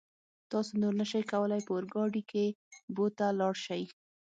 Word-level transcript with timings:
تاسو 0.51 0.71
نور 0.81 0.93
نشئ 0.99 1.23
کولای 1.31 1.61
په 1.67 1.71
اورګاډي 1.75 2.23
کې 2.31 2.45
بو 2.95 3.05
ته 3.17 3.25
لاړ 3.39 3.53
شئ. 3.65 3.83